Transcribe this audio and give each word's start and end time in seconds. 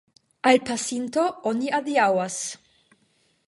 Al 0.51 0.57
pasinto 0.69 1.25
oni 1.53 1.71
adiaŭas. 1.81 2.39